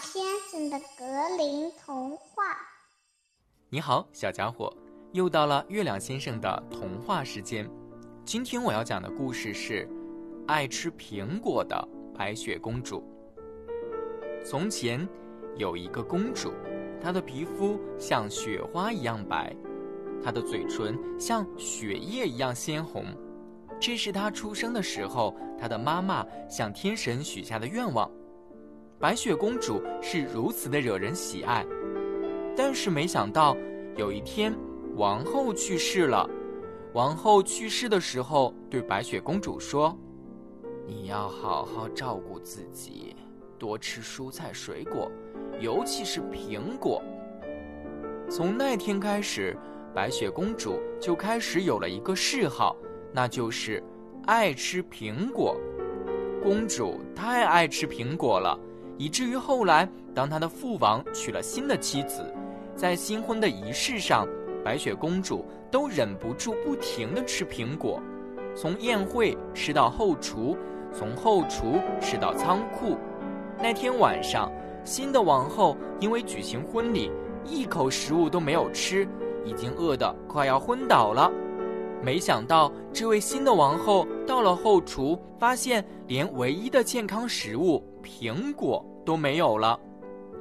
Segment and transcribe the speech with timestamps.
[0.00, 2.44] 先生的格林童话。
[3.68, 4.72] 你好，小家伙，
[5.12, 7.68] 又到了月亮先生的童话时间。
[8.24, 9.88] 今天我要讲的故事是
[10.46, 13.02] 《爱吃苹果的白雪公主》。
[14.44, 15.08] 从前
[15.56, 16.52] 有一个公主，
[17.00, 19.54] 她的皮肤像雪花一样白，
[20.22, 23.04] 她的嘴唇像雪叶一样鲜红。
[23.80, 28.10] 这是她出生的时候，她的妈妈向天神许下的愿望。
[28.98, 31.66] 白雪公主是如此的惹人喜爱，
[32.56, 33.54] 但是没想到
[33.94, 34.56] 有一天，
[34.94, 36.26] 王后去世了。
[36.94, 39.94] 王后去世的时候，对白雪公主说
[40.88, 43.14] ：“你要好好照顾自己，
[43.58, 45.12] 多吃蔬菜水果，
[45.60, 47.02] 尤其是苹果。”
[48.30, 49.54] 从那天开始，
[49.94, 52.74] 白雪公主就开始有了一个嗜好，
[53.12, 53.84] 那就是
[54.24, 55.54] 爱吃苹果。
[56.42, 58.58] 公主太爱吃苹果了。
[58.98, 62.24] 以至于后来，当他的父王娶了新的妻子，
[62.74, 64.26] 在新婚的仪式上，
[64.64, 68.00] 白雪公主都忍不住不停地吃苹果，
[68.54, 70.56] 从宴会吃到后厨，
[70.92, 72.96] 从后厨吃到仓库。
[73.58, 74.50] 那天晚上，
[74.84, 77.10] 新的王后因为举行婚礼，
[77.44, 79.06] 一口食物都没有吃，
[79.44, 81.30] 已经饿得快要昏倒了。
[82.02, 87.82] 没想到，这位新的王后到了后厨，发现连唯一的健康食物。
[88.02, 89.78] 苹果都没有了，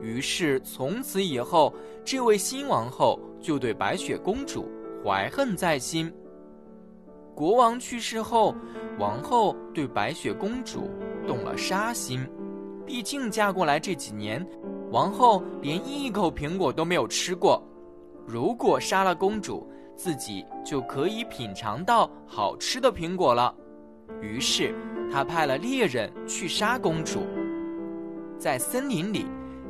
[0.00, 1.72] 于是从此以后，
[2.04, 4.68] 这位新王后就对白雪公主
[5.02, 6.12] 怀恨在心。
[7.34, 8.54] 国王去世后，
[8.98, 10.90] 王后对白雪公主
[11.26, 12.20] 动了杀心。
[12.84, 14.46] 毕竟嫁过来这几年，
[14.90, 17.62] 王后连一口苹果都没有吃过。
[18.26, 23.54] 如果杀了公主，自己就可以品尝到好吃的苹果了。
[24.20, 24.74] 于是，
[25.12, 27.26] 他派了猎人去杀公主。
[28.38, 29.26] 在森林里，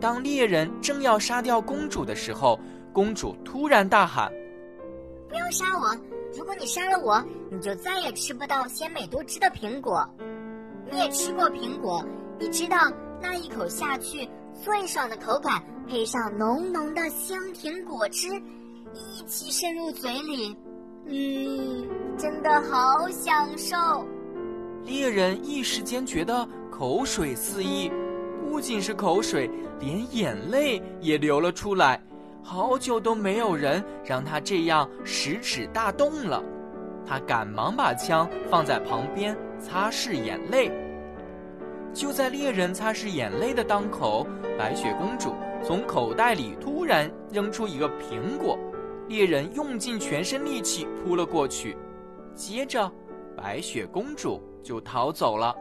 [0.00, 2.58] 当猎人正要杀掉公主的时候，
[2.92, 4.30] 公主突然大喊
[5.28, 5.96] ：“不要杀我！
[6.36, 10.06] 如果你杀了我，你就再也吃不到鲜美多汁的苹果。
[10.90, 12.04] 你也吃过苹果，
[12.38, 12.76] 你知道
[13.20, 18.28] 那一口下去最爽的口感，配上浓浓的香甜果汁，
[18.98, 20.56] 一起渗入嘴里，
[21.06, 23.76] 嗯，真的好享受。”
[24.84, 27.90] 猎人一时间觉得口水四溢。
[28.50, 32.00] 不仅是口水，连眼泪也流了出来。
[32.42, 36.42] 好久都没有人让他这样食指大动了。
[37.04, 40.72] 他赶忙把枪放在旁边擦拭眼泪。
[41.92, 44.26] 就在猎人擦拭眼泪的当口，
[44.58, 48.58] 白雪公主从口袋里突然扔出一个苹果，
[49.08, 51.74] 猎人用尽全身力气扑了过去，
[52.34, 52.92] 接着
[53.34, 55.56] 白雪公主就逃走了。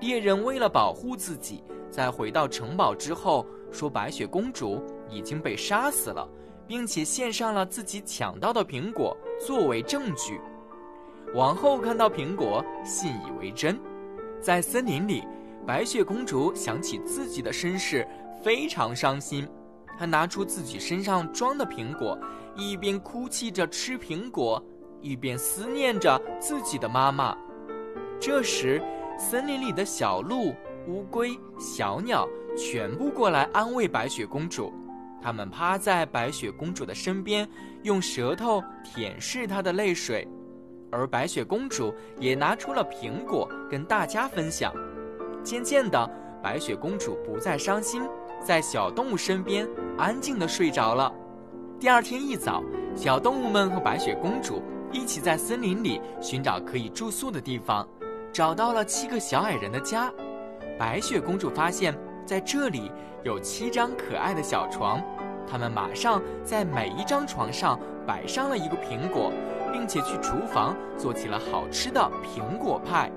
[0.00, 6.28] 猎人为了保护自己，在回到城堡之后，说白雪公主已经被杀死了，
[6.64, 10.40] 并且献上了自己抢到的苹果作为证据。
[11.34, 13.76] 王后看到苹果，信以为真。
[14.40, 15.24] 在森林里，
[15.66, 18.06] 白雪公主想起自己的身世，
[18.40, 19.46] 非常伤心。
[19.98, 22.16] 她拿出自己身上装的苹果，
[22.54, 24.64] 一边哭泣着吃苹果，
[25.00, 27.36] 一边思念着自己的妈妈。
[28.20, 28.80] 这时，
[29.18, 30.54] 森林里的小鹿、
[30.86, 34.72] 乌龟、小鸟全部过来安慰白雪公主，
[35.20, 37.48] 它们趴在白雪公主的身边，
[37.82, 40.26] 用舌头舔舐她的泪水，
[40.92, 44.72] 而白雪公主也拿出了苹果跟大家分享。
[45.42, 46.10] 渐渐的，
[46.42, 48.02] 白雪公主不再伤心，
[48.40, 51.12] 在小动物身边安静的睡着了。
[51.78, 52.62] 第二天一早，
[52.96, 54.62] 小动物们和白雪公主
[54.92, 57.86] 一起在森林里寻找可以住宿的地方。
[58.32, 60.12] 找到了七个小矮人的家，
[60.78, 62.90] 白雪公主发现，在这里
[63.24, 65.02] 有七张可爱的小床，
[65.50, 69.32] 他们马上在每一张床上摆上了一个苹果，
[69.72, 73.10] 并且去厨房做起了好吃的苹果派。